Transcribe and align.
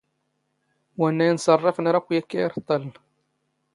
ⵡⴰⵏⵏⴰ 0.99 1.25
ⵉⵏⵚⴰⵕⵕⴰⴼⵏ 1.29 1.85
ⴰⵔ 1.89 1.93
ⴰⴽⴽⵯ 1.97 2.09
ⵢⴰⴽⴽⴰ 2.15 2.39
ⵉⵕⵟⵟⴰⵍⵏ. 2.47 2.87